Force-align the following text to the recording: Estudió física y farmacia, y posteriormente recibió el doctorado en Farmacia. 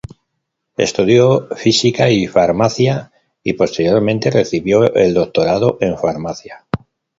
Estudió 0.77 1.47
física 1.55 2.09
y 2.09 2.25
farmacia, 2.25 3.11
y 3.43 3.53
posteriormente 3.53 4.31
recibió 4.31 4.91
el 4.95 5.13
doctorado 5.13 5.77
en 5.79 5.95
Farmacia. 5.95 6.65